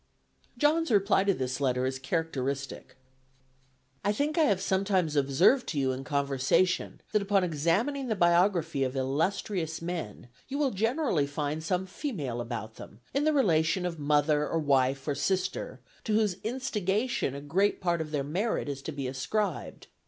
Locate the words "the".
8.07-8.15, 13.25-13.33